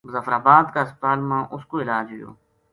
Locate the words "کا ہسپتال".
0.73-1.19